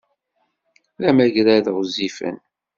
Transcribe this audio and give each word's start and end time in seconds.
D 0.99 1.01
amagrad 1.09 1.65
ɣezzifen! 1.75 2.37